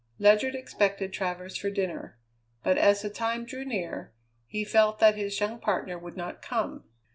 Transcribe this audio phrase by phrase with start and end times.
[0.17, 2.17] Ledyard expected Travers for dinner,
[2.63, 4.11] but, as the time drew near,
[4.47, 6.85] he felt that his young partner would not come.